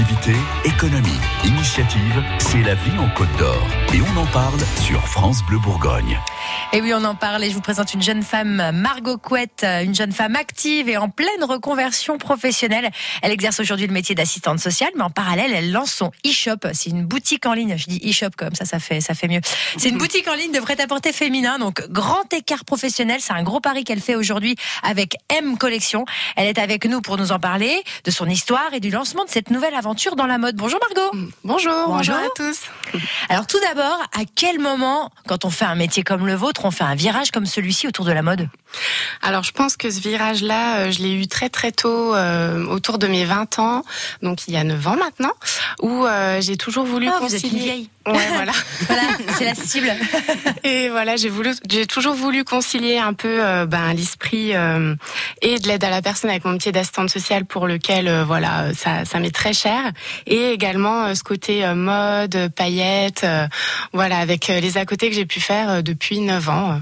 Activité, 0.00 0.32
économie, 0.64 1.20
initiative, 1.44 2.22
c'est 2.38 2.62
la 2.62 2.74
vie 2.74 2.98
en 2.98 3.10
Côte 3.10 3.28
d'Or. 3.38 3.68
Et 3.92 4.00
on 4.00 4.16
en 4.18 4.24
parle 4.24 4.60
sur 4.80 5.06
France 5.06 5.44
Bleu 5.44 5.58
Bourgogne. 5.58 6.18
Et 6.72 6.80
oui, 6.80 6.92
on 6.94 7.04
en 7.04 7.14
parle 7.14 7.42
et 7.42 7.50
je 7.50 7.54
vous 7.54 7.60
présente 7.60 7.94
une 7.94 8.02
jeune 8.02 8.22
femme, 8.22 8.70
Margot 8.72 9.18
Couette, 9.18 9.64
une 9.64 9.94
jeune 9.94 10.12
femme 10.12 10.36
active 10.36 10.88
et 10.88 10.96
en 10.96 11.08
pleine 11.08 11.42
reconversion 11.42 12.16
professionnelle. 12.16 12.90
Elle 13.22 13.32
exerce 13.32 13.58
aujourd'hui 13.58 13.86
le 13.86 13.92
métier 13.92 14.14
d'assistante 14.14 14.60
sociale, 14.60 14.90
mais 14.94 15.02
en 15.02 15.10
parallèle, 15.10 15.52
elle 15.52 15.72
lance 15.72 15.92
son 15.92 16.12
e-shop. 16.24 16.68
C'est 16.72 16.90
une 16.90 17.04
boutique 17.04 17.44
en 17.46 17.54
ligne. 17.54 17.76
Je 17.76 17.86
dis 17.86 18.00
e-shop 18.08 18.30
comme 18.36 18.54
ça, 18.54 18.64
ça 18.64 18.78
fait, 18.78 19.00
ça 19.00 19.14
fait 19.14 19.26
mieux. 19.26 19.40
C'est 19.78 19.88
une 19.88 19.98
boutique 19.98 20.28
en 20.28 20.34
ligne 20.34 20.52
de 20.52 20.60
prêt-à-porter 20.60 21.12
féminin, 21.12 21.58
donc 21.58 21.88
grand 21.88 22.32
écart 22.32 22.64
professionnel. 22.64 23.20
C'est 23.20 23.32
un 23.32 23.42
gros 23.42 23.60
pari 23.60 23.82
qu'elle 23.84 24.00
fait 24.00 24.14
aujourd'hui 24.14 24.54
avec 24.82 25.16
M 25.28 25.58
Collection. 25.58 26.04
Elle 26.36 26.46
est 26.46 26.58
avec 26.58 26.84
nous 26.84 27.00
pour 27.00 27.16
nous 27.16 27.32
en 27.32 27.40
parler 27.40 27.82
de 28.04 28.10
son 28.10 28.26
histoire 28.26 28.72
et 28.72 28.80
du 28.80 28.90
lancement 28.90 29.24
de 29.24 29.30
cette 29.30 29.50
nouvelle 29.50 29.74
aventure 29.74 30.14
dans 30.14 30.26
la 30.26 30.38
mode. 30.38 30.56
Bonjour 30.56 30.78
Margot. 30.80 31.32
Bonjour, 31.42 31.88
bonjour, 31.88 32.14
à 32.14 32.28
tous. 32.36 32.60
Alors 33.28 33.46
tout 33.46 33.58
d'abord, 33.60 33.98
à 34.12 34.22
quel 34.36 34.60
moment, 34.60 35.10
quand 35.26 35.44
on 35.44 35.50
fait 35.50 35.64
un 35.64 35.74
métier 35.74 36.02
comme 36.02 36.26
le 36.26 36.34
vôtre, 36.40 36.64
on 36.64 36.70
fait 36.70 36.84
un 36.84 36.94
virage 36.94 37.30
comme 37.30 37.44
celui-ci 37.44 37.86
autour 37.86 38.06
de 38.06 38.12
la 38.12 38.22
mode? 38.22 38.48
Alors 39.22 39.42
je 39.42 39.52
pense 39.52 39.76
que 39.76 39.90
ce 39.90 40.00
virage-là, 40.00 40.78
euh, 40.78 40.90
je 40.90 41.02
l'ai 41.02 41.12
eu 41.12 41.26
très 41.26 41.48
très 41.48 41.72
tôt, 41.72 42.14
euh, 42.14 42.64
autour 42.66 42.98
de 42.98 43.06
mes 43.06 43.24
20 43.24 43.58
ans, 43.58 43.84
donc 44.22 44.48
il 44.48 44.54
y 44.54 44.56
a 44.56 44.64
9 44.64 44.86
ans 44.86 44.96
maintenant, 44.96 45.32
où 45.82 46.06
euh, 46.06 46.40
j'ai 46.40 46.56
toujours 46.56 46.84
voulu 46.84 47.08
oh, 47.08 47.18
concilier. 47.18 47.38
Vous 47.38 47.46
êtes 47.46 47.52
une 47.52 47.58
vieille. 47.58 47.90
Ouais, 48.06 48.28
voilà. 48.34 48.52
voilà, 48.86 49.02
c'est 49.36 49.44
la 49.44 49.54
cible. 49.54 49.92
Et 50.64 50.88
voilà, 50.88 51.16
j'ai 51.16 51.28
voulu, 51.28 51.52
j'ai 51.68 51.86
toujours 51.86 52.14
voulu 52.14 52.44
concilier 52.44 52.96
un 52.96 53.12
peu 53.12 53.44
euh, 53.44 53.66
ben, 53.66 53.92
l'esprit 53.92 54.54
euh, 54.54 54.94
et 55.42 55.58
de 55.58 55.68
l'aide 55.68 55.84
à 55.84 55.90
la 55.90 56.00
personne 56.00 56.30
avec 56.30 56.46
mon 56.46 56.52
métier 56.52 56.72
d'assistante 56.72 57.10
sociale 57.10 57.44
pour 57.44 57.66
lequel 57.66 58.08
euh, 58.08 58.24
voilà 58.24 58.72
ça, 58.74 59.04
ça 59.04 59.18
m'est 59.20 59.34
très 59.34 59.52
cher 59.52 59.92
et 60.26 60.52
également 60.52 61.14
ce 61.14 61.22
côté 61.22 61.66
mode, 61.74 62.50
paillettes, 62.56 63.26
voilà 63.92 64.18
avec 64.18 64.48
les 64.48 64.78
à 64.78 64.86
côté 64.86 65.10
que 65.10 65.14
j'ai 65.14 65.26
pu 65.26 65.40
faire 65.40 65.82
depuis 65.82 66.20
9 66.20 66.48
ans 66.48 66.80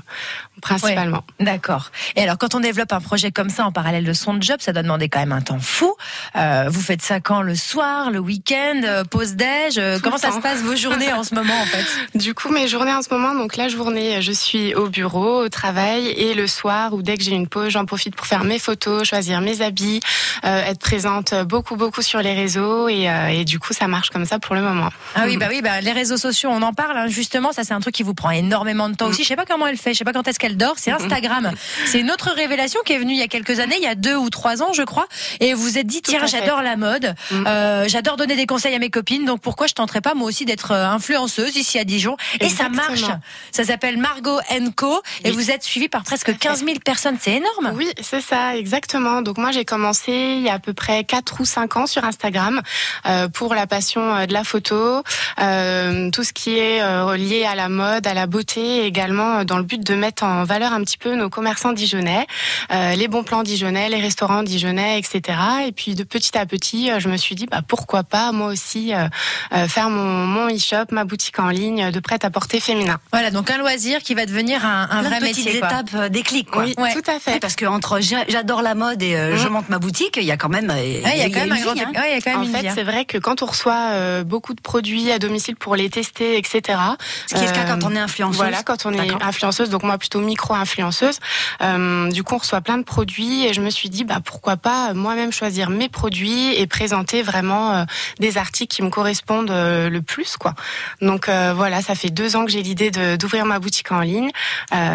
principalement. 0.60 1.24
Ouais, 1.38 1.46
D'accord. 1.46 1.90
Et 2.16 2.22
alors, 2.22 2.38
quand 2.38 2.54
on 2.54 2.60
développe 2.60 2.92
un 2.92 3.00
projet 3.00 3.30
comme 3.30 3.50
ça 3.50 3.64
en 3.64 3.72
parallèle 3.72 4.04
de 4.04 4.12
son 4.12 4.40
job, 4.40 4.56
ça 4.60 4.72
doit 4.72 4.82
demander 4.82 5.08
quand 5.08 5.20
même 5.20 5.32
un 5.32 5.40
temps 5.40 5.58
fou. 5.60 5.94
Euh, 6.36 6.66
vous 6.68 6.80
faites 6.80 7.02
ça 7.02 7.20
quand 7.20 7.42
Le 7.42 7.54
soir, 7.54 8.10
le 8.10 8.18
week-end, 8.18 8.80
euh, 8.84 9.04
pause 9.04 9.34
déj 9.34 9.78
euh, 9.78 9.98
Comment 10.02 10.18
ça 10.18 10.32
se 10.32 10.40
passe 10.40 10.60
vos 10.62 10.76
journées 10.76 11.12
en 11.12 11.24
ce 11.24 11.34
moment 11.34 11.54
en 11.60 11.66
fait? 11.66 11.84
Du 12.18 12.34
coup, 12.34 12.50
mes 12.50 12.68
journées 12.68 12.92
en 12.92 13.02
ce 13.02 13.08
moment, 13.10 13.34
donc 13.34 13.56
la 13.56 13.68
journée, 13.68 14.20
je 14.22 14.32
suis 14.32 14.74
au 14.74 14.88
bureau, 14.88 15.44
au 15.44 15.48
travail, 15.48 16.08
et 16.08 16.34
le 16.34 16.46
soir, 16.46 16.92
ou 16.94 17.02
dès 17.02 17.16
que 17.16 17.22
j'ai 17.22 17.34
une 17.34 17.48
pause, 17.48 17.70
j'en 17.70 17.84
profite 17.84 18.16
pour 18.16 18.26
faire 18.26 18.44
mes 18.44 18.58
photos, 18.58 19.06
choisir 19.06 19.40
mes 19.40 19.62
habits, 19.62 20.00
être 20.42 20.80
présente 20.80 21.34
beaucoup, 21.44 21.76
beaucoup 21.76 22.02
sur 22.02 22.20
les 22.20 22.34
réseaux, 22.34 22.88
et, 22.88 23.08
et, 23.30 23.44
du 23.44 23.58
coup, 23.58 23.72
ça 23.72 23.86
marche 23.86 24.10
comme 24.10 24.24
ça 24.24 24.38
pour 24.38 24.54
le 24.54 24.62
moment. 24.62 24.90
Ah 25.14 25.22
oui, 25.26 25.36
bah 25.36 25.46
oui, 25.48 25.62
bah 25.62 25.80
les 25.80 25.92
réseaux 25.92 26.16
sociaux, 26.16 26.50
on 26.52 26.62
en 26.62 26.72
parle 26.72 26.96
hein, 26.96 27.06
justement. 27.08 27.52
Ça, 27.52 27.64
c'est 27.64 27.74
un 27.74 27.80
truc 27.80 27.94
qui 27.94 28.02
vous 28.02 28.14
prend 28.14 28.30
énormément 28.30 28.88
de 28.88 28.94
temps 28.94 29.06
aussi. 29.06 29.22
Je 29.22 29.28
sais 29.28 29.36
pas 29.36 29.46
comment 29.46 29.66
elle 29.66 29.76
fait, 29.76 29.92
je 29.92 29.98
sais 29.98 30.04
pas 30.04 30.12
quand 30.12 30.26
est-ce 30.28 30.38
qu'elle 30.38 30.47
dort, 30.56 30.74
c'est 30.76 30.90
Instagram. 30.90 31.52
c'est 31.86 32.00
une 32.00 32.10
autre 32.10 32.30
révélation 32.30 32.80
qui 32.84 32.92
est 32.92 32.98
venue 32.98 33.12
il 33.12 33.18
y 33.18 33.22
a 33.22 33.28
quelques 33.28 33.60
années, 33.60 33.76
il 33.76 33.84
y 33.84 33.88
a 33.88 33.94
deux 33.94 34.16
ou 34.16 34.30
trois 34.30 34.62
ans, 34.62 34.72
je 34.72 34.82
crois. 34.82 35.06
Et 35.40 35.54
vous 35.54 35.62
vous 35.62 35.78
êtes 35.78 35.86
dit, 35.86 36.02
tiens, 36.02 36.26
j'adore 36.26 36.62
la 36.62 36.76
mode, 36.76 37.14
mm. 37.30 37.46
euh, 37.46 37.88
j'adore 37.88 38.16
donner 38.16 38.36
des 38.36 38.46
conseils 38.46 38.74
à 38.74 38.78
mes 38.78 38.90
copines, 38.90 39.24
donc 39.24 39.40
pourquoi 39.40 39.66
je 39.66 39.74
tenterais 39.74 40.00
pas 40.00 40.14
moi 40.14 40.28
aussi 40.28 40.44
d'être 40.44 40.72
euh, 40.72 40.86
influenceuse 40.86 41.56
ici 41.56 41.78
à 41.78 41.84
Dijon? 41.84 42.16
Et 42.40 42.48
ça 42.48 42.68
marche. 42.68 43.04
Ça 43.52 43.64
s'appelle 43.64 43.98
Margot 43.98 44.40
Co. 44.76 45.02
Et 45.24 45.30
vous 45.30 45.50
êtes 45.50 45.62
suivie 45.62 45.88
par 45.88 46.04
presque 46.04 46.36
15 46.36 46.64
000 46.64 46.78
personnes, 46.84 47.16
c'est 47.20 47.32
énorme. 47.32 47.72
Oui, 47.76 47.90
c'est 48.00 48.20
ça, 48.20 48.56
exactement. 48.56 49.22
Donc 49.22 49.38
moi, 49.38 49.50
j'ai 49.50 49.64
commencé 49.64 50.12
il 50.12 50.42
y 50.42 50.48
a 50.48 50.54
à 50.54 50.58
peu 50.58 50.72
près 50.72 51.04
4 51.04 51.40
ou 51.40 51.44
5 51.44 51.76
ans 51.76 51.86
sur 51.86 52.04
Instagram 52.04 52.62
euh, 53.06 53.28
pour 53.28 53.54
la 53.54 53.66
passion 53.66 54.26
de 54.26 54.32
la 54.32 54.44
photo, 54.44 55.02
euh, 55.40 56.10
tout 56.10 56.24
ce 56.24 56.32
qui 56.32 56.58
est 56.58 56.82
euh, 56.82 57.16
lié 57.16 57.44
à 57.44 57.54
la 57.54 57.68
mode, 57.68 58.06
à 58.06 58.14
la 58.14 58.26
beauté, 58.26 58.84
également 58.84 59.44
dans 59.44 59.58
le 59.58 59.64
but 59.64 59.84
de 59.84 59.94
mettre 59.94 60.24
en 60.24 60.37
valeur 60.44 60.72
un 60.72 60.82
petit 60.82 60.98
peu 60.98 61.14
nos 61.14 61.30
commerçants 61.30 61.72
dijonnais, 61.72 62.26
euh, 62.72 62.94
les 62.94 63.08
bons 63.08 63.22
plans 63.22 63.42
dijonnais, 63.42 63.88
les 63.88 64.00
restaurants 64.00 64.42
dijonnais, 64.42 64.98
etc. 64.98 65.38
Et 65.66 65.72
puis 65.72 65.94
de 65.94 66.04
petit 66.04 66.36
à 66.36 66.46
petit, 66.46 66.90
euh, 66.90 67.00
je 67.00 67.08
me 67.08 67.16
suis 67.16 67.34
dit 67.34 67.46
bah 67.46 67.62
pourquoi 67.66 68.02
pas 68.04 68.32
moi 68.32 68.48
aussi 68.48 68.94
euh, 68.94 69.08
euh 69.52 69.68
faire 69.68 69.90
mon 69.90 70.26
mon 70.26 70.48
e-shop, 70.48 70.86
ma 70.92 71.04
boutique 71.04 71.38
en 71.38 71.48
ligne 71.48 71.90
de 71.90 72.00
prêt 72.00 72.18
à 72.22 72.30
porter 72.30 72.60
féminin. 72.60 72.98
Voilà, 73.12 73.30
donc 73.30 73.50
un 73.50 73.58
loisir 73.58 74.00
qui 74.00 74.14
va 74.14 74.26
devenir 74.26 74.64
un, 74.64 74.88
un 74.90 75.02
vrai 75.02 75.20
métier. 75.20 75.44
Petites 75.44 75.56
étapes 75.56 75.90
euh, 75.94 76.08
déclic 76.08 76.50
quoi. 76.50 76.64
Oui, 76.64 76.74
ouais. 76.78 76.92
tout 76.92 77.10
à 77.10 77.18
fait. 77.18 77.34
Oui, 77.34 77.40
parce 77.40 77.56
que 77.56 77.66
entre 77.66 78.00
j'adore 78.00 78.62
la 78.62 78.74
mode 78.74 79.02
et 79.02 79.16
euh, 79.16 79.34
mmh. 79.34 79.38
je 79.38 79.48
monte 79.48 79.68
ma 79.68 79.78
boutique, 79.78 80.16
il 80.16 80.24
y 80.24 80.30
a 80.30 80.36
quand 80.36 80.48
même 80.48 80.72
il 80.76 81.00
y 81.00 81.04
a 81.04 81.30
quand 81.30 81.40
même 81.40 81.52
un 81.52 81.60
grand 81.60 81.72
hein. 81.72 81.92
ouais, 81.94 82.10
il 82.10 82.14
y 82.14 82.18
a 82.18 82.20
quand 82.20 82.38
même 82.38 82.48
En 82.48 82.52
fait, 82.52 82.66
hein. 82.66 82.72
c'est 82.74 82.82
vrai 82.82 83.04
que 83.04 83.18
quand 83.18 83.42
on 83.42 83.46
reçoit 83.46 83.90
euh, 83.92 84.24
beaucoup 84.24 84.54
de 84.54 84.60
produits 84.60 85.10
à 85.10 85.18
domicile 85.18 85.56
pour 85.56 85.76
les 85.76 85.90
tester, 85.90 86.36
etc. 86.36 86.78
Ce 87.26 87.34
qui 87.34 87.42
est 87.42 87.46
le 87.46 87.52
cas 87.52 87.64
quand 87.64 87.84
on 87.84 87.94
est 87.94 87.98
influenceuse. 87.98 88.36
Voilà, 88.36 88.62
quand 88.62 88.86
on 88.86 88.92
est 88.92 89.10
influenceuse, 89.22 89.70
donc 89.70 89.82
moi 89.82 89.98
plutôt 89.98 90.20
micro-influenceuse. 90.28 91.18
Euh, 91.62 92.10
du 92.10 92.22
coup, 92.22 92.34
on 92.34 92.38
reçoit 92.38 92.60
plein 92.60 92.78
de 92.78 92.84
produits 92.84 93.46
et 93.46 93.52
je 93.52 93.60
me 93.60 93.70
suis 93.70 93.88
dit, 93.88 94.04
bah 94.04 94.20
pourquoi 94.24 94.56
pas 94.56 94.94
moi-même 94.94 95.32
choisir 95.32 95.70
mes 95.70 95.88
produits 95.88 96.54
et 96.54 96.66
présenter 96.66 97.22
vraiment 97.22 97.74
euh, 97.74 97.84
des 98.20 98.38
articles 98.38 98.74
qui 98.74 98.82
me 98.82 98.90
correspondent 98.90 99.50
euh, 99.50 99.88
le 99.88 100.02
plus, 100.02 100.36
quoi. 100.36 100.54
Donc 101.00 101.28
voilà, 101.28 101.82
ça 101.82 101.94
fait 101.94 102.10
deux 102.10 102.36
ans 102.36 102.44
que 102.44 102.50
j'ai 102.50 102.62
l'idée 102.62 102.90
d'ouvrir 103.16 103.44
ma 103.44 103.58
boutique 103.58 103.90
en 103.92 104.00
ligne 104.00 104.30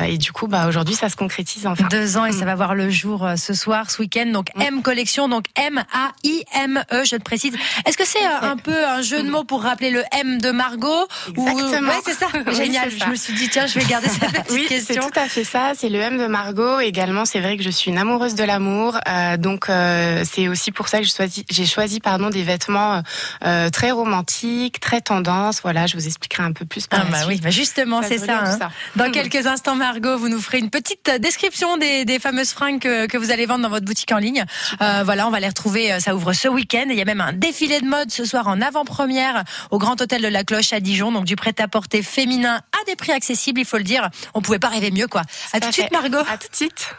et 0.07 0.17
du 0.17 0.31
coup, 0.31 0.47
bah 0.47 0.67
aujourd'hui, 0.67 0.95
ça 0.95 1.09
se 1.09 1.15
concrétise 1.15 1.65
enfin. 1.67 1.87
Deux 1.89 2.17
ans 2.17 2.25
et 2.25 2.31
ça 2.31 2.45
va 2.45 2.55
voir 2.55 2.75
le 2.75 2.89
jour 2.89 3.27
ce 3.37 3.53
soir, 3.53 3.89
ce 3.89 4.01
week-end. 4.01 4.27
Donc 4.27 4.47
M 4.59 4.81
collection, 4.81 5.27
donc 5.27 5.45
M 5.55 5.83
A 5.93 6.11
I 6.23 6.43
M 6.53 6.83
E. 6.91 7.03
Je 7.05 7.15
te 7.15 7.23
précise. 7.23 7.53
Est-ce 7.85 7.97
que 7.97 8.05
c'est 8.05 8.23
un 8.23 8.57
peu 8.57 8.85
un 8.85 9.01
jeu 9.01 9.23
de 9.23 9.29
mots 9.29 9.43
pour 9.43 9.63
rappeler 9.63 9.89
le 9.89 10.03
M 10.11 10.39
de 10.39 10.51
Margot 10.51 11.07
Exactement. 11.29 11.89
Ouais, 11.89 12.01
c'est 12.05 12.13
ça. 12.13 12.27
Génial. 12.51 12.89
Oui, 12.89 12.99
ça. 12.99 13.05
Je 13.05 13.11
me 13.11 13.15
suis 13.15 13.33
dit 13.33 13.49
tiens, 13.49 13.65
je 13.65 13.79
vais 13.79 13.85
garder 13.85 14.09
cette 14.09 14.31
petite 14.31 14.51
oui, 14.51 14.65
question. 14.67 15.01
tout 15.01 15.19
à 15.19 15.22
fait 15.27 15.43
ça. 15.43 15.73
C'est 15.75 15.89
le 15.89 15.99
M 15.99 16.17
de 16.17 16.27
Margot. 16.27 16.79
Également, 16.79 17.25
c'est 17.25 17.39
vrai 17.39 17.57
que 17.57 17.63
je 17.63 17.69
suis 17.69 17.91
une 17.91 17.97
amoureuse 17.97 18.35
de 18.35 18.43
l'amour. 18.43 18.97
Euh, 19.07 19.37
donc, 19.37 19.69
euh, 19.69 20.23
c'est 20.29 20.47
aussi 20.47 20.71
pour 20.71 20.87
ça 20.87 21.01
que 21.01 21.07
j'ai 21.49 21.65
choisi, 21.65 21.99
pardon, 21.99 22.29
des 22.29 22.43
vêtements 22.43 23.01
euh, 23.45 23.69
très 23.69 23.91
romantiques, 23.91 24.79
très 24.79 25.01
tendance. 25.01 25.61
Voilà, 25.61 25.87
je 25.87 25.95
vous 25.95 26.07
expliquerai 26.07 26.43
un 26.43 26.51
peu 26.51 26.65
plus 26.65 26.87
par 26.87 27.01
ah 27.01 27.03
la 27.05 27.11
bah 27.11 27.17
suite. 27.17 27.29
oui, 27.29 27.41
bah 27.41 27.49
justement, 27.49 28.01
c'est 28.01 28.17
ça, 28.17 28.41
hein. 28.43 28.57
ça. 28.57 28.71
Dans 28.95 29.11
quelques 29.11 29.45
instants, 29.47 29.75
Margot, 29.75 30.17
vous 30.17 30.29
nous 30.29 30.39
ferez 30.39 30.59
une 30.59 30.69
petite 30.69 31.09
description 31.19 31.77
des, 31.77 32.05
des 32.05 32.19
fameuses 32.19 32.51
fringues 32.51 32.79
que, 32.79 33.07
que, 33.07 33.17
vous 33.17 33.31
allez 33.31 33.45
vendre 33.45 33.63
dans 33.63 33.69
votre 33.69 33.85
boutique 33.85 34.11
en 34.11 34.17
ligne. 34.17 34.45
Voilà, 34.79 35.27
on 35.27 35.31
va 35.31 35.39
les 35.39 35.47
retrouver. 35.47 35.99
Ça 35.99 36.15
ouvre 36.15 36.33
ce 36.33 36.47
week-end. 36.47 36.85
Il 36.89 36.95
y 36.95 37.01
a 37.01 37.05
même 37.05 37.21
un 37.21 37.33
défilé 37.33 37.79
de 37.79 37.85
mode 37.85 38.11
ce 38.11 38.25
soir 38.25 38.47
en 38.47 38.61
avant-première 38.61 39.43
au 39.71 39.77
Grand 39.77 39.99
Hôtel 40.01 40.21
de 40.21 40.27
la 40.27 40.43
Cloche 40.43 40.73
à 40.73 40.79
Dijon. 40.79 41.11
Donc 41.11 41.25
du 41.25 41.35
prêt-à-porter 41.35 42.01
féminin 42.01 42.55
à 42.57 42.85
des 42.85 42.95
prix 42.95 43.11
accessibles, 43.11 43.59
il 43.59 43.65
faut 43.65 43.77
le 43.77 43.83
dire. 43.83 44.09
On 44.33 44.41
pouvait 44.41 44.59
pas 44.59 44.69
rêver 44.69 44.91
mieux, 44.91 45.07
quoi. 45.13 45.21
À 45.53 45.59
tout 45.59 45.69
de 45.69 45.73
suite, 45.73 45.91
Margot. 45.91 46.17
À 46.27 46.37
tout 46.37 46.49
de 46.49 46.55
suite. 46.55 46.95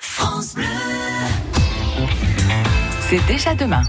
France 0.00 0.54
Bleu. 0.54 0.64
C'est 3.08 3.24
déjà 3.26 3.54
demain. 3.54 3.84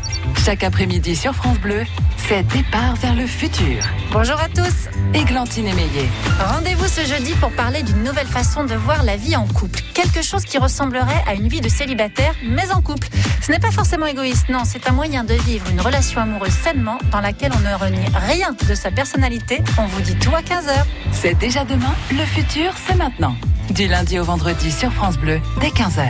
Chaque 0.46 0.64
après-midi 0.64 1.14
sur 1.14 1.36
France 1.36 1.60
Bleu, 1.60 1.84
c'est 2.16 2.42
départ 2.44 2.96
vers 2.96 3.16
le 3.16 3.28
futur. 3.28 3.84
Bonjour 4.14 4.40
à 4.40 4.48
tous. 4.48 4.88
Églantine 5.14 5.68
Émeillé. 5.68 6.08
Rendez-vous 6.40 6.88
ce 6.88 7.02
jeudi 7.06 7.34
pour 7.34 7.52
parler 7.52 7.84
d'une 7.84 8.02
nouvelle 8.02 8.28
façon 8.28 8.64
de 8.64 8.76
voir 8.76 9.04
la 9.04 9.18
vie 9.18 9.36
en 9.36 9.46
couple. 9.46 9.82
Quelque 9.94 10.22
chose 10.22 10.46
qui 10.46 10.58
ressemblerait 10.58 11.22
à 11.28 11.34
une 11.34 11.50
vie 11.50 11.60
de 11.60 11.68
célibataire, 11.68 12.34
mais 12.46 12.72
en 12.72 12.82
couple. 12.82 13.10
Ce 13.42 13.52
n'est 13.52 13.60
pas 13.60 13.72
forcément 13.72 14.06
égoïste, 14.06 14.48
non, 14.48 14.62
c'est 14.64 14.88
un 14.88 14.94
moyen 14.94 15.26
de 15.26 15.34
vivre 15.34 15.70
une 15.70 15.82
relation 15.82 16.22
amoureuse 16.22 16.54
sainement 16.54 16.98
dans 17.12 17.20
laquelle 17.20 17.52
on 17.58 17.60
ne 17.60 17.76
renie 17.76 18.08
rien 18.14 18.56
de 18.70 18.74
sa 18.74 18.90
personnalité. 18.90 19.62
On 19.78 19.86
vous 19.88 20.00
dit 20.00 20.16
tout 20.16 20.34
à 20.34 20.40
15h. 20.42 20.86
C'est 21.12 21.38
déjà 21.38 21.66
demain, 21.66 21.94
le 22.12 22.24
futur, 22.24 22.72
c'est 22.88 22.96
maintenant. 22.96 23.36
Du 23.72 23.90
lundi 23.90 24.18
au 24.18 24.24
vendredi 24.24 24.72
sur 24.72 24.94
France 24.94 25.18
Bleu, 25.18 25.42
dès 25.60 25.72
15h 25.72 26.08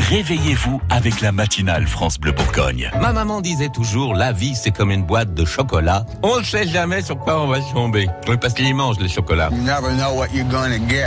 réveillez-vous 0.00 0.80
avec 0.90 1.20
la 1.20 1.32
matinale 1.32 1.86
France 1.86 2.18
Bleu 2.18 2.32
Bourgogne. 2.32 2.90
Ma 3.00 3.12
maman 3.12 3.40
disait 3.40 3.68
toujours, 3.68 4.14
la 4.14 4.32
vie 4.32 4.54
c'est 4.54 4.70
comme 4.70 4.90
une 4.90 5.04
boîte 5.04 5.34
de 5.34 5.44
chocolat. 5.44 6.04
On 6.22 6.38
ne 6.38 6.44
sait 6.44 6.66
jamais 6.66 7.02
sur 7.02 7.18
quoi 7.18 7.40
on 7.40 7.46
va 7.46 7.60
tomber. 7.60 8.08
Oui, 8.28 8.36
parce 8.40 8.54
qu'ils 8.54 8.74
mangent 8.74 8.98
les 8.98 9.08
chocolats. 9.08 9.50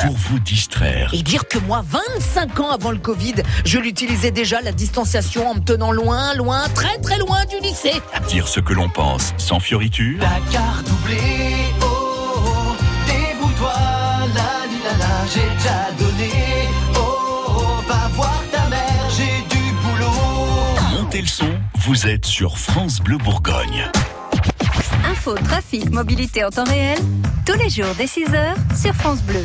Pour 0.05 0.15
vous 0.15 0.39
distraire. 0.39 1.11
Et 1.13 1.21
dire 1.21 1.47
que 1.47 1.59
moi, 1.59 1.83
25 1.87 2.59
ans 2.59 2.71
avant 2.71 2.91
le 2.91 2.97
Covid, 2.97 3.35
je 3.65 3.77
l'utilisais 3.77 4.31
déjà 4.31 4.61
la 4.61 4.71
distanciation 4.71 5.51
en 5.51 5.55
me 5.55 5.59
tenant 5.59 5.91
loin, 5.91 6.33
loin, 6.33 6.63
très 6.73 6.97
très 6.97 7.17
loin 7.19 7.45
du 7.45 7.59
lycée. 7.59 8.01
Dire 8.29 8.47
ce 8.47 8.59
que 8.59 8.73
l'on 8.73 8.89
pense 8.89 9.33
sans 9.37 9.59
fioriture. 9.59 10.19
La 10.19 10.39
carte 10.51 10.87
doublée, 10.87 11.53
oh, 11.81 11.85
oh, 11.85 12.75
débrouille-toi, 13.05 13.73
la, 14.33 14.91
la, 14.91 14.97
la, 14.97 15.27
j'ai 15.33 15.55
déjà 15.55 15.91
donné. 15.99 16.42
Vous 21.85 22.07
êtes 22.07 22.25
sur 22.25 22.57
France 22.57 23.01
Bleu 23.01 23.17
Bourgogne. 23.17 23.89
Info, 25.05 25.35
trafic, 25.35 25.89
mobilité 25.89 26.45
en 26.45 26.49
temps 26.49 26.63
réel, 26.63 26.97
tous 27.45 27.57
les 27.57 27.69
jours 27.69 27.93
dès 27.97 28.05
6h 28.05 28.55
sur 28.81 28.93
France 28.93 29.21
Bleu. 29.23 29.43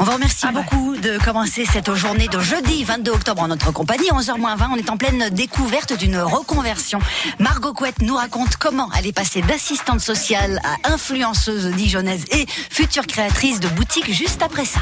On 0.00 0.04
vous 0.04 0.10
remercie 0.10 0.48
beaucoup 0.52 0.96
de 0.96 1.24
commencer 1.24 1.64
cette 1.66 1.94
journée 1.94 2.26
de 2.26 2.40
jeudi 2.40 2.82
22 2.82 3.12
octobre 3.12 3.42
en 3.42 3.48
notre 3.48 3.70
compagnie. 3.70 4.08
11h20, 4.08 4.66
on 4.72 4.76
est 4.76 4.90
en 4.90 4.96
pleine 4.96 5.28
découverte 5.30 5.96
d'une 5.96 6.18
reconversion. 6.18 6.98
Margot 7.38 7.72
Couette 7.72 8.02
nous 8.02 8.16
raconte 8.16 8.56
comment 8.56 8.88
elle 8.98 9.06
est 9.06 9.16
passée 9.16 9.42
d'assistante 9.42 10.00
sociale 10.00 10.60
à 10.64 10.92
influenceuse 10.92 11.66
dijonnaise 11.76 12.24
et 12.32 12.44
future 12.48 13.06
créatrice 13.06 13.60
de 13.60 13.68
boutique 13.68 14.12
juste 14.12 14.42
après 14.42 14.64
ça. 14.64 14.80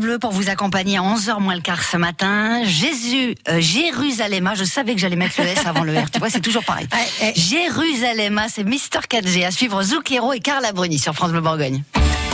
Bleu 0.00 0.18
pour 0.18 0.32
vous 0.32 0.48
accompagner 0.48 0.96
à 0.96 1.02
11h 1.02 1.40
moins 1.40 1.54
le 1.54 1.60
quart 1.60 1.82
ce 1.82 1.98
matin. 1.98 2.64
Jésus, 2.64 3.36
euh, 3.48 3.60
Jérusalem, 3.60 4.50
je 4.54 4.64
savais 4.64 4.94
que 4.94 5.00
j'allais 5.00 5.14
mettre 5.14 5.40
le 5.40 5.46
S 5.46 5.66
avant 5.66 5.84
le 5.84 5.96
R, 5.96 6.10
tu 6.10 6.18
vois, 6.18 6.30
c'est 6.30 6.40
toujours 6.40 6.64
pareil. 6.64 6.88
Jérusalem, 7.36 8.40
c'est 8.48 8.64
Mister 8.64 9.00
4G 9.00 9.44
à 9.46 9.50
suivre 9.50 9.82
Zucchero 9.82 10.32
et 10.32 10.40
Carla 10.40 10.72
Bruni 10.72 10.98
sur 10.98 11.14
France 11.14 11.32
Bleu 11.32 11.42
Bourgogne. 11.42 11.82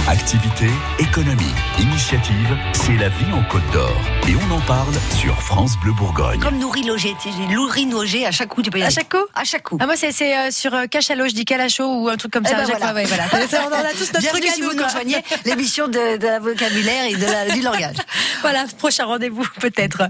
Activité, 0.08 0.66
économie, 1.00 1.52
initiative, 1.80 2.56
c'est 2.72 2.94
la 2.96 3.08
vie 3.08 3.32
en 3.34 3.42
Côte 3.50 3.68
d'Or. 3.72 3.90
Et 4.28 4.34
on 4.36 4.54
en 4.54 4.60
parle 4.60 4.94
sur 5.16 5.34
France 5.42 5.76
Bleu 5.82 5.90
Bourgogne. 5.92 6.38
Comme 6.38 6.58
nourri 6.58 6.84
logé, 6.84 7.12
nourri 7.50 7.86
logé 7.86 8.24
à 8.24 8.30
chaque 8.30 8.48
coup, 8.50 8.62
tu 8.62 8.70
peux 8.70 8.78
y 8.78 8.84
À 8.84 8.90
chaque 8.90 9.08
coup 9.08 9.24
À 9.34 9.42
chaque 9.42 9.64
coup. 9.64 9.78
Ah, 9.80 9.86
moi, 9.86 9.96
c'est 9.96 10.12
c'est, 10.12 10.36
euh, 10.38 10.50
sur 10.52 10.72
euh, 10.74 10.86
Cachalot, 10.86 11.26
je 11.26 11.34
dis 11.34 11.44
Calacho 11.44 11.82
ou 11.84 12.08
un 12.08 12.16
truc 12.16 12.32
comme 12.32 12.44
Eh 12.46 12.50
ça. 12.50 12.54
ben 12.54 12.62
à 12.62 12.66
chaque 12.66 12.76
voilà. 12.78 12.92
fois, 12.92 12.94
ouais, 13.02 13.04
voilà. 13.06 13.48
Ça, 13.48 13.64
on 13.68 13.74
en 13.74 13.78
a 13.84 13.90
tous 13.90 14.12
notre 14.12 14.20
Bienvenue 14.20 14.40
truc 14.42 14.46
à 14.46 14.54
si 14.54 14.60
nous, 14.62 14.68
vous 14.70 14.76
nous 14.76 14.84
rejoignez 14.84 15.16
l'émission 15.44 15.88
de, 15.88 16.16
de 16.18 16.26
la 16.26 16.38
vocabulaire 16.38 17.04
et 17.10 17.16
de 17.16 17.24
la- 17.26 17.50
du 17.50 17.60
langage. 17.62 17.96
Voilà, 18.42 18.64
prochain 18.78 19.06
rendez-vous 19.06 19.44
peut-être. 19.60 20.02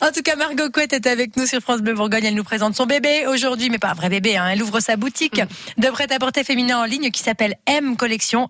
En 0.00 0.10
tout 0.10 0.22
cas, 0.22 0.36
Margot 0.36 0.70
Couette 0.70 0.94
est 0.94 1.06
avec 1.06 1.36
nous 1.36 1.44
sur 1.44 1.60
France 1.60 1.80
Bleu 1.82 1.92
Bourgogne. 1.92 2.24
Elle 2.24 2.34
nous 2.34 2.44
présente 2.44 2.74
son 2.74 2.86
bébé 2.86 3.26
aujourd'hui, 3.26 3.68
mais 3.68 3.78
pas 3.78 3.90
un 3.90 3.94
vrai 3.94 4.08
bébé. 4.08 4.38
Hein. 4.38 4.46
Elle 4.50 4.62
ouvre 4.62 4.80
sa 4.80 4.96
boutique 4.96 5.42
de 5.76 5.88
prêt-à-porter 5.88 6.44
féminin 6.44 6.78
en 6.78 6.84
ligne 6.84 7.10
qui 7.10 7.22
s'appelle 7.22 7.56
M 7.66 7.96
Collection, 7.96 8.48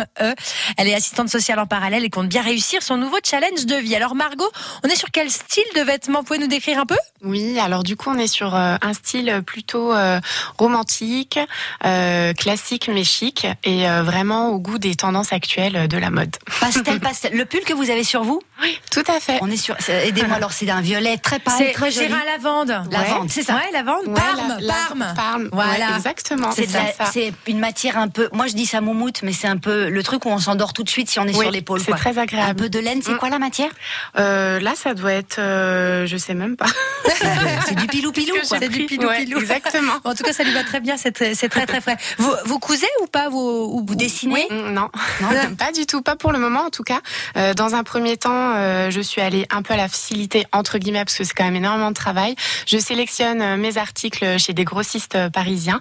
A-I-M-E. 0.00 0.34
Elle 0.78 0.88
est 0.88 0.94
assistante 0.94 1.28
sociale 1.28 1.58
en 1.58 1.66
parallèle 1.66 2.04
et 2.04 2.10
compte 2.10 2.28
bien 2.28 2.42
réussir 2.42 2.82
son 2.82 2.96
nouveau 2.96 3.18
challenge 3.24 3.66
de 3.66 3.76
vie. 3.76 3.94
Alors 3.96 4.14
Margot, 4.14 4.50
on 4.84 4.88
est 4.88 4.96
sur 4.96 5.10
quel 5.10 5.30
style 5.30 5.64
de 5.76 5.80
vêtements? 5.82 6.20
Vous 6.20 6.24
pouvez 6.24 6.38
nous 6.38 6.46
décrire 6.48 6.78
un 6.78 6.86
peu? 6.86 6.96
Oui, 7.22 7.58
alors 7.58 7.82
du 7.82 7.96
coup, 7.96 8.10
on 8.10 8.18
est 8.18 8.26
sur 8.26 8.54
euh, 8.54 8.76
un 8.80 8.94
style 8.94 9.42
plutôt 9.46 9.92
euh, 9.94 10.20
romantique, 10.58 11.38
euh, 11.84 12.32
classique 12.34 12.88
mais 12.92 13.04
chic 13.04 13.46
et 13.64 13.86
vraiment 14.02 14.48
au 14.50 14.58
goût 14.58 14.78
des 14.78 14.94
tendances 14.94 15.32
actuelles 15.32 15.88
de 15.88 15.98
la 15.98 16.10
mode. 16.10 16.34
Pastel, 16.60 17.00
pastel. 17.00 17.32
Le 17.36 17.44
pull 17.44 17.60
que 17.60 17.72
vous 17.72 17.90
avez 17.90 18.04
sur 18.04 18.22
vous? 18.24 18.40
Oui, 18.62 18.78
tout 18.90 19.02
à 19.08 19.18
fait. 19.20 19.38
On 19.42 19.50
est 19.50 19.56
sur. 19.56 19.74
c'est- 19.80 20.08
Aidez-moi 20.08 20.36
alors, 20.36 20.52
c'est 20.52 20.68
un 20.70 20.80
violet 20.80 21.16
très 21.18 21.38
pâle, 21.38 21.54
C'est 21.58 21.72
très 21.72 21.90
joli. 21.90 22.06
à 22.12 22.24
lavande. 22.32 22.68
Lavande, 22.90 23.30
c'est 23.30 23.42
ça? 23.42 23.54
Ouais, 23.54 23.70
lavande. 23.72 24.06
Ouais, 24.06 24.14
Parme, 24.14 24.56
la- 24.60 24.74
Parme. 24.74 25.06
Parme. 25.16 25.48
Voilà. 25.52 25.90
Ouais, 25.90 25.96
exactement. 25.96 26.50
C'est 26.52 26.66
C'est 26.68 26.94
c'est 27.12 27.32
une 27.46 27.58
matière 27.58 27.98
un 27.98 28.08
peu. 28.08 28.28
Moi, 28.32 28.46
je 28.46 28.54
dis 28.54 28.66
ça 28.66 28.80
moumoute, 28.80 29.22
mais 29.22 29.32
c'est 29.32 29.48
un 29.48 29.56
peu 29.56 29.81
le 29.88 30.02
truc 30.02 30.24
où 30.24 30.28
on 30.30 30.38
s'endort 30.38 30.72
tout 30.72 30.82
de 30.82 30.88
suite 30.88 31.08
si 31.10 31.18
on 31.18 31.24
est 31.24 31.34
Oui, 31.36 31.42
sur 31.42 31.50
l'épaule. 31.50 31.80
c'est 31.80 31.92
très 31.92 32.18
agréable. 32.18 32.50
Un 32.50 32.54
peu 32.54 32.68
de 32.68 32.78
laine, 32.78 33.00
c'est 33.02 33.12
Mm. 33.12 33.18
quoi 33.18 33.30
la 33.30 33.38
matière? 33.38 33.70
Euh, 34.18 34.58
là, 34.60 34.72
ça 34.74 34.94
doit 34.94 35.12
être, 35.12 35.38
euh, 35.38 36.06
je 36.06 36.16
sais 36.16 36.34
même 36.34 36.56
pas. 36.56 36.66
C'est 37.66 37.74
du 37.76 37.86
pilou 37.86 38.12
pilou. 38.12 38.34
C'est 38.42 38.68
du 38.68 38.86
pilou 38.86 39.08
ouais, 39.08 39.24
pilou. 39.24 39.38
exactement. 39.40 39.92
En 40.04 40.14
tout 40.14 40.22
cas, 40.24 40.32
ça 40.32 40.44
lui 40.44 40.52
va 40.52 40.62
très 40.64 40.80
bien. 40.80 40.96
C'est 40.96 41.12
très, 41.12 41.34
très 41.34 41.66
très 41.66 41.80
frais. 41.80 41.96
Vous, 42.18 42.32
vous 42.46 42.58
cousez 42.58 42.86
ou 43.02 43.06
pas 43.06 43.28
vous, 43.28 43.38
ou 43.72 43.84
Vous 43.86 43.94
dessinez? 43.94 44.46
Oui. 44.50 44.56
Mm, 44.56 44.72
Non, 44.72 44.88
non, 45.20 45.28
pas 45.58 45.72
du 45.72 45.86
tout, 45.86 46.02
pas 46.02 46.16
pour 46.16 46.32
le 46.32 46.38
moment 46.38 46.60
en 46.66 46.70
tout 46.70 46.82
cas. 46.84 47.00
Euh, 47.36 47.54
dans 47.54 47.74
un 47.74 47.82
premier 47.84 48.16
temps, 48.16 48.54
euh, 48.56 48.90
je 48.90 49.00
suis 49.00 49.20
allée 49.20 49.46
un 49.50 49.62
peu 49.62 49.74
à 49.74 49.76
la 49.76 49.88
facilité 49.88 50.46
entre 50.52 50.78
guillemets 50.78 51.04
parce 51.04 51.16
que 51.16 51.24
c'est 51.24 51.34
quand 51.34 51.44
même 51.44 51.56
énormément 51.56 51.90
de 51.90 51.94
travail. 51.94 52.34
Je 52.66 52.78
sélectionne 52.78 53.56
mes 53.56 53.78
articles 53.78 54.38
chez 54.38 54.52
des 54.52 54.64
grossistes 54.64 55.16
parisiens, 55.32 55.80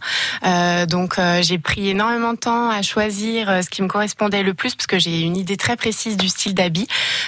donc 0.88 1.16
j'ai 1.42 1.58
pris 1.60 1.90
énormément 1.90 2.34
de 2.34 2.38
temps 2.40 2.70
à 2.70 2.82
choisir 2.82 3.64
ce 3.64 3.70
qui 3.70 3.82
me 3.82 3.88
correspondait 3.92 4.44
le 4.44 4.54
plus 4.54 4.76
parce 4.76 4.88
que 4.88 4.98
j'ai 5.00 5.20
une 5.22 5.36
idée 5.38 5.58
très 5.58 5.76
précise 5.76 6.16
du 6.18 6.30
style 6.30 6.54
d'habit. 6.54 6.88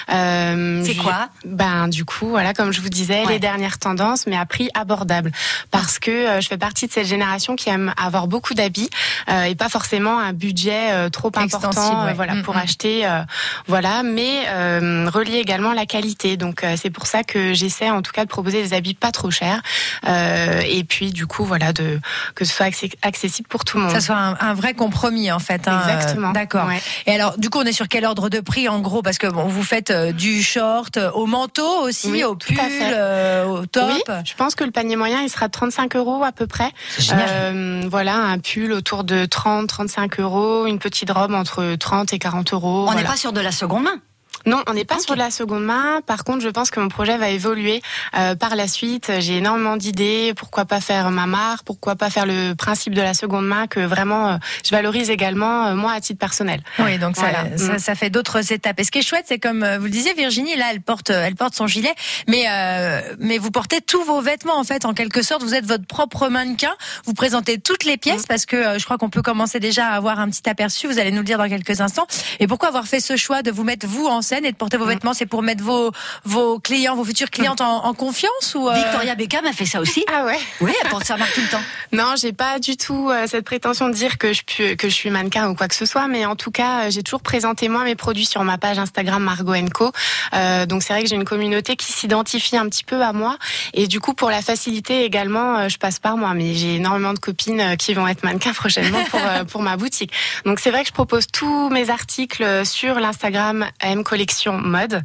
Euh, 0.10 0.82
C'est 0.86 0.96
quoi? 0.96 1.30
Ben 1.46 1.88
du 1.88 2.06
coup, 2.06 2.28
voilà, 2.30 2.54
comme 2.54 2.72
je 2.72 2.82
vous 2.82 2.90
disais, 2.90 3.24
Ouais. 3.26 3.34
les 3.34 3.40
dernières 3.40 3.78
tendances, 3.80 4.26
mais 4.28 4.38
à 4.38 4.46
prix 4.46 4.70
abordable, 4.74 5.32
parce 5.72 6.00
que 6.00 6.12
euh, 6.12 6.42
je 6.42 6.48
fais 6.48 6.58
partie 6.58 6.88
de 6.88 6.92
cette 6.92 7.08
génération 7.08 7.56
qui 7.56 7.70
aime 7.70 7.94
avoir 8.02 8.28
beaucoup 8.28 8.54
d'habits 8.54 8.90
euh, 9.30 9.44
et 9.44 9.56
pas 9.56 9.70
forcément 9.70 10.20
un 10.20 10.34
budget 10.34 10.92
euh, 10.92 11.10
trop 11.10 11.32
important, 11.36 12.06
ouais. 12.06 12.12
euh, 12.12 12.14
voilà, 12.16 12.34
Mm, 12.36 12.44
pour 12.44 12.56
mm. 12.56 12.60
acheter, 12.60 13.06
euh, 13.06 13.22
voilà, 13.68 14.02
mais 14.04 14.44
euh, 14.48 15.10
relier 15.14 15.38
également 15.38 15.74
la 15.74 15.86
qualité. 15.86 16.38
Donc 16.38 16.64
euh, 16.64 16.76
c'est 16.82 16.90
pour 16.90 17.06
ça 17.08 17.24
que 17.24 17.54
j'essaie 17.54 17.90
en 17.90 18.02
tout 18.02 18.12
cas 18.12 18.24
de 18.24 18.30
proposer 18.30 18.62
des 18.64 18.74
habits 18.74 18.94
pas 18.96 19.12
trop 19.12 19.30
chers, 19.32 19.62
euh, 20.08 20.62
et 20.66 20.84
puis 20.84 21.12
du 21.12 21.28
coup 21.28 21.46
voilà 21.46 21.74
de 21.74 22.00
que 22.36 22.46
ce 22.46 22.54
soit 22.54 22.68
accessible 23.02 23.48
pour 23.48 23.64
tout 23.66 23.78
le 23.78 23.84
monde. 23.84 23.94
Ça 23.94 24.02
soit 24.02 24.16
un, 24.16 24.36
un 24.40 24.54
vrai 24.54 24.74
compromis 24.74 25.32
en 25.32 25.40
fait. 25.40 25.68
hein. 25.68 25.82
Exactement. 25.86 26.32
D'accord. 26.44 26.68
Ouais. 26.68 26.82
Et 27.06 27.14
alors, 27.14 27.38
du 27.38 27.50
coup, 27.50 27.60
on 27.60 27.64
est 27.64 27.72
sur 27.72 27.88
quel 27.88 28.04
ordre 28.04 28.28
de 28.28 28.42
prix 28.42 28.68
en 28.68 28.80
gros? 28.82 29.02
Parce 29.02 29.18
que 29.18 29.28
bon, 29.28 29.46
vous 29.46 29.64
faites 29.64 29.92
euh, 29.92 30.12
du 30.12 30.44
short 30.44 30.98
euh, 30.98 31.10
au 31.12 31.26
manteau 31.26 31.84
aussi, 31.84 32.12
Oui, 32.12 32.24
au 32.26 32.36
pull, 32.36 32.58
euh, 32.60 33.46
au 33.46 33.66
top? 33.66 33.90
Oui, 33.94 34.02
je 34.26 34.34
pense 34.34 34.54
que 34.56 34.66
le 34.66 34.72
panier 34.72 34.98
moyen, 34.98 35.22
il 35.22 35.30
sera 35.30 35.48
de 35.48 35.54
35 35.54 35.96
euros 35.96 36.22
à 36.24 36.34
peu 36.34 36.46
près. 36.46 36.70
génial. 37.00 37.88
Voilà, 37.90 38.16
un 38.16 38.40
pull 38.40 38.74
autour 38.74 39.06
de 39.06 39.24
30, 39.26 39.68
35 39.68 40.20
euros, 40.20 40.66
une 40.66 40.80
petite 40.80 41.12
robe 41.12 41.34
entre 41.34 41.76
30 41.76 42.12
et 42.12 42.20
40 42.20 42.52
euros. 42.54 42.82
On 42.82 42.86
n'est 42.88 42.92
voilà. 42.94 43.10
pas 43.10 43.16
sur 43.18 43.32
de 43.32 43.40
la 43.40 43.52
seconde 43.52 43.84
main. 43.84 44.00
Non, 44.46 44.62
on 44.68 44.74
n'est 44.74 44.86
pas 44.86 45.00
sur 45.00 45.14
de 45.14 45.20
la 45.20 45.32
seconde 45.32 45.64
main. 45.64 46.02
Par 46.06 46.24
contre, 46.24 46.42
je 46.42 46.50
pense 46.50 46.70
que 46.70 46.80
mon 46.80 46.90
projet 46.90 47.18
va 47.18 47.30
évoluer 47.30 47.82
euh, 48.18 48.36
par 48.36 48.56
la 48.56 48.68
suite. 48.68 49.12
J'ai 49.20 49.38
énormément 49.38 49.78
d'idées. 49.78 50.34
Pourquoi 50.36 50.66
pas 50.66 50.82
faire 50.82 51.12
ma 51.12 51.26
marque? 51.26 51.64
Pourquoi 51.66 51.96
pas 51.96 52.10
faire 52.10 52.26
le 52.26 52.54
principe 52.54 52.94
de 52.94 53.02
la 53.02 53.14
seconde 53.14 53.48
main 53.48 53.68
que 53.68 53.80
vraiment 53.80 54.30
euh, 54.30 54.38
je 54.66 54.72
valorise 54.72 55.10
également 55.10 55.68
euh, 55.68 55.76
moi 55.76 55.94
à 55.94 56.02
titre 56.02 56.20
personnel. 56.20 56.62
Oui, 56.80 56.98
donc 56.98 57.16
ça, 57.16 57.22
Voilà. 57.30 57.58
ça, 57.58 57.74
Mm. 57.74 57.80
ça 57.80 57.96
fait 57.96 58.10
d'autres 58.10 58.52
étapes. 58.52 58.80
Et 58.80 58.84
ce 58.84 58.92
qui 58.92 59.00
est 59.00 59.08
chouette, 59.08 59.26
c'est 59.28 59.40
comme 59.40 59.64
euh, 59.64 59.78
vous 59.78 59.86
le 59.86 59.90
disiez, 59.92 60.14
Virginie, 60.14 60.56
là, 60.56 60.66
elle 60.72 60.82
porte, 60.82 61.10
euh, 61.10 61.24
elle 61.26 61.36
porte 61.36 61.56
son 61.56 61.68
gilet, 61.68 61.94
mais 62.28 62.46
euh, 62.50 63.02
mais 63.20 63.38
vous 63.38 63.52
portez 63.52 63.80
tous 63.82 64.04
vos 64.04 64.22
vêtements 64.22 64.58
en 64.60 64.64
fait, 64.64 64.86
en 64.86 64.94
quelque 64.94 65.22
sorte. 65.22 65.44
Vous 65.44 65.56
êtes 65.56 65.66
votre 65.66 65.86
propre 65.86 66.28
mannequin. 66.28 66.74
Vous 67.06 67.14
présentez 67.14 67.60
toutes 67.60 67.86
les 67.86 67.94
Mm. 67.96 68.00
pièces 68.00 68.26
parce 68.26 68.46
que 68.46 68.56
euh, 68.56 68.80
je 68.80 68.84
crois 68.86 68.98
qu'on 68.98 69.10
peut 69.10 69.22
commencer 69.22 69.60
déjà 69.60 69.88
à 69.88 69.96
avoir 69.96 70.20
un 70.20 70.30
petit 70.30 70.50
aperçu. 70.50 70.88
Vous 70.88 71.00
allez 71.00 71.12
nous 71.12 71.20
le 71.20 71.24
dire 71.24 71.38
dans 71.38 71.48
quelques 71.48 71.80
instants. 71.80 72.08
Et 72.40 72.48
pourquoi 72.48 72.68
avoir 72.70 72.86
fait 72.88 73.00
ce 73.00 73.16
choix 73.16 73.42
de 73.44 73.52
vous 73.52 73.64
mettre 73.64 73.88
vous 73.88 74.08
en 74.08 74.22
scène 74.22 74.33
et 74.44 74.52
de 74.52 74.58
porter 74.58 74.78
vos 74.78 74.86
vêtements 74.86 75.14
C'est 75.14 75.26
pour 75.26 75.42
mettre 75.42 75.64
vos 75.64 75.92
vos 76.24 76.60
clients, 76.60 76.96
vos 76.96 77.04
futures 77.06 77.30
clientes 77.30 77.62
en, 77.62 77.86
en 77.86 77.94
confiance 77.94 78.56
ou 78.56 78.68
euh, 78.70 78.74
Victoria 78.74 79.16
Beckham 79.16 79.46
a 79.46 79.54
fait 79.54 79.66
ça 79.66 79.80
aussi. 79.82 80.04
Ah 80.14 80.26
ouais 80.26 80.40
Oui, 80.62 80.72
elle 80.84 80.90
porte 80.90 81.06
sa 81.06 81.18
marque 81.18 81.34
tout 81.34 81.42
le 81.42 81.48
temps. 81.50 81.62
Non, 81.92 82.16
j'ai 82.20 82.34
pas 82.34 82.58
du 82.60 82.76
tout 82.76 83.10
euh, 83.12 83.28
cette 83.28 83.46
prétention 83.46 83.88
de 83.88 83.94
dire 83.94 84.18
que 84.18 84.34
je, 84.34 84.42
pu- 84.44 84.76
que 84.78 84.90
je 84.90 84.94
suis 84.96 85.12
mannequin 85.12 85.48
ou 85.50 85.54
quoi 85.56 85.68
que 85.68 85.76
ce 85.76 85.86
soit, 85.86 86.08
mais 86.08 86.26
en 86.26 86.36
tout 86.36 86.50
cas, 86.50 86.86
euh, 86.86 86.90
j'ai 86.90 87.04
toujours 87.04 87.22
présenté 87.22 87.70
moi 87.70 87.84
mes 87.84 87.96
produits 87.96 88.26
sur 88.26 88.44
ma 88.44 88.58
page 88.58 88.80
Instagram 88.80 89.22
Margot 89.24 89.54
Co. 89.72 89.92
Euh, 90.34 90.66
donc 90.66 90.82
c'est 90.82 90.94
vrai 90.94 91.04
que 91.04 91.10
j'ai 91.10 91.16
une 91.16 91.24
communauté 91.26 91.76
qui 91.76 91.92
s'identifie 91.94 92.58
un 92.58 92.68
petit 92.68 92.84
peu 92.84 93.02
à 93.04 93.14
moi, 93.14 93.38
et 93.76 93.86
du 93.88 94.00
coup 94.00 94.14
pour 94.16 94.32
la 94.32 94.42
facilité 94.42 95.04
également, 95.06 95.58
euh, 95.60 95.70
je 95.70 95.78
passe 95.78 96.00
par 96.00 96.18
moi. 96.18 96.34
Mais 96.34 96.56
j'ai 96.56 96.76
énormément 96.78 97.14
de 97.14 97.20
copines 97.20 97.60
euh, 97.62 97.76
qui 97.76 97.94
vont 97.94 98.08
être 98.08 98.24
mannequins 98.24 98.54
prochainement 98.54 99.04
pour 99.12 99.20
euh, 99.24 99.44
pour 99.44 99.62
ma 99.62 99.78
boutique. 99.78 100.12
Donc 100.46 100.60
c'est 100.60 100.72
vrai 100.72 100.82
que 100.82 100.88
je 100.88 100.94
propose 100.94 101.28
tous 101.32 101.70
mes 101.70 101.92
articles 101.92 102.66
sur 102.66 103.00
l'Instagram 103.00 103.68
M 103.82 104.04
Collection 104.04 104.23
Mode 104.54 105.04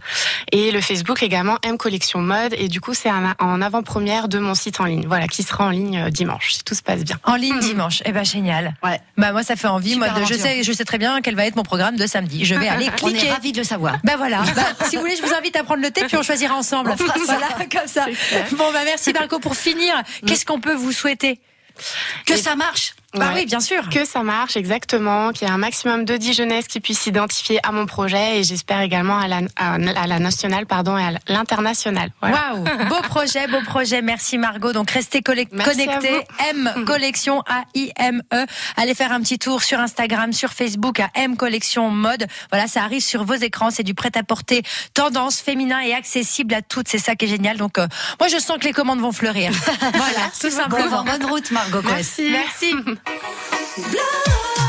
et 0.53 0.71
le 0.71 0.81
Facebook 0.81 1.23
également 1.23 1.57
M 1.63 1.77
Collection 1.79 2.21
Mode, 2.21 2.55
et 2.57 2.69
du 2.69 2.81
coup 2.81 2.95
c'est 2.95 3.11
en 3.39 3.63
avant-première 3.63 4.29
de 4.29 4.39
mon 4.39 4.55
site 4.55 4.81
en 4.81 4.85
ligne, 4.85 5.07
voilà, 5.07 5.27
qui 5.29 5.43
sera 5.43 5.65
en 5.65 5.71
ligne 5.71 5.99
euh, 5.99 6.11
dimanche 6.11 6.53
si 6.53 6.65
tout 6.65 6.75
se 6.75 6.83
passe 6.83 7.05
bien. 7.05 7.19
En 7.25 7.37
ligne 7.37 7.59
dimanche. 7.61 8.03
Eh 8.05 8.13
ben 8.13 8.25
génial. 8.25 8.75
Ouais. 8.83 9.01
Bah 9.17 9.33
moi 9.33 9.43
ça 9.43 9.57
fait 9.57 9.69
envie. 9.69 9.93
Super 9.95 10.13
moi, 10.13 10.21
de- 10.21 10.27
je 10.27 10.35
sais, 10.35 10.63
je 10.63 10.73
sais 10.73 10.85
très 10.85 10.99
bien 10.99 11.21
quel 11.23 11.35
va 11.35 11.47
être 11.47 11.57
mon 11.57 11.63
programme 11.63 11.97
de 11.97 12.07
samedi. 12.07 12.45
Je 12.45 12.55
vais 12.55 12.69
aller 12.69 12.89
On 13.03 13.09
est 13.09 13.13
cliquer. 13.13 13.31
ravis 13.31 13.53
de 13.53 13.59
le 13.59 13.65
savoir. 13.65 13.97
Ben 14.05 14.17
voilà. 14.17 14.43
Bah, 14.57 14.63
si 14.89 14.97
vous 14.97 15.03
voulez, 15.03 15.17
je 15.17 15.23
vous 15.23 15.35
invite 15.35 15.57
à 15.57 15.65
prendre 15.65 15.83
le 15.83 15.91
thé 15.91 16.05
puis 16.07 16.17
on 16.17 16.23
choisira 16.23 16.55
ensemble. 16.55 16.95
voilà, 17.27 17.49
comme 17.73 17.87
ça. 17.87 18.07
Bon 18.53 18.73
bah 18.73 18.81
merci 18.85 19.13
Marco 19.13 19.39
pour 19.39 19.55
finir. 19.57 19.95
Qu'est-ce 20.27 20.45
qu'on 20.45 20.61
peut 20.61 20.75
vous 20.75 20.93
souhaiter? 20.93 21.41
Que 22.27 22.37
ça 22.37 22.57
marche. 22.57 22.95
Bah 23.15 23.29
Ouais. 23.29 23.41
oui, 23.41 23.47
bien 23.47 23.61
sûr. 23.61 23.89
Que 23.89 24.05
ça 24.05 24.23
marche 24.23 24.57
exactement, 24.57 25.33
qu'il 25.33 25.49
y 25.49 25.51
ait 25.51 25.55
un 25.55 25.59
maximum 25.59 26.05
de 26.05 26.17
Dijonnaises 26.19 26.67
qui 26.67 26.79
puissent 26.81 27.01
s'identifier 27.01 27.59
à 27.67 27.73
mon 27.73 27.87
projet 27.87 28.39
et 28.39 28.45
j'espère 28.45 28.81
également 28.83 29.19
à 29.19 29.29
la, 29.29 29.41
à, 29.57 29.75
à 29.75 30.07
la 30.07 30.19
nationale 30.19 30.67
pardon 30.67 30.99
et 30.99 31.03
à 31.03 31.13
l'international. 31.27 32.11
Voilà. 32.21 32.53
Waouh, 32.55 32.65
beau 32.89 33.01
projet, 33.09 33.47
beau 33.47 33.61
projet. 33.63 34.03
Merci 34.03 34.37
Margot. 34.37 34.73
Donc 34.73 34.91
restez 34.91 35.23
connectés. 35.23 35.57
M 36.51 36.71
collection 36.87 37.41
A 37.49 37.63
I 37.75 37.91
M 37.97 38.23
E. 38.35 38.45
Allez 38.77 38.95
faire 38.95 39.13
un 39.13 39.21
petit 39.21 39.39
tour 39.39 39.63
sur 39.63 39.79
Instagram, 39.81 40.33
sur 40.35 40.53
Facebook 40.53 41.01
à 41.01 41.09
M 41.15 41.37
collection 41.37 41.89
mode. 41.91 42.27
Voilà, 42.51 42.67
ça 42.67 42.83
arrive 42.83 43.03
sur 43.03 43.25
vos 43.25 43.35
écrans. 43.35 43.71
C'est 43.71 43.83
du 43.85 43.95
prêt 43.95 44.11
à 44.17 44.23
porter 44.23 44.63
tendance 44.93 45.41
féminin 45.41 45.81
et 45.81 45.95
accessible 45.95 46.53
à 46.55 46.61
toutes. 46.63 46.89
C'est 46.89 46.99
ça 46.99 47.15
qui 47.15 47.25
est 47.25 47.29
génial. 47.29 47.57
Donc 47.57 47.79
euh, 47.79 47.87
moi 48.21 48.29
je 48.29 48.39
sens 48.39 48.59
que 48.59 48.65
les 48.65 48.73
commandes 48.75 49.01
vont 49.01 49.13
fleurir. 49.13 49.51
voilà, 49.81 50.31
tout 50.39 50.51
simplement. 50.51 51.05
bonne 51.05 51.25
route, 51.25 51.51
Margot. 51.53 51.81
Merci. 51.85 52.29
Merci. 52.31 52.75
Blood. 53.05 54.68